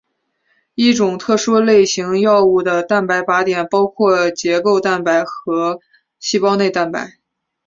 [0.73, 5.79] 一些特殊类型药物的蛋白靶点包括结构蛋白和
[6.17, 7.19] 细胞内蛋白。